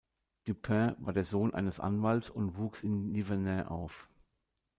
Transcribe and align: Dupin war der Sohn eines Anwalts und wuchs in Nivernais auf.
Dupin 0.45 0.95
war 0.97 1.13
der 1.13 1.23
Sohn 1.25 1.53
eines 1.53 1.79
Anwalts 1.79 2.31
und 2.31 2.57
wuchs 2.57 2.81
in 2.83 3.11
Nivernais 3.11 3.67
auf. 3.67 4.09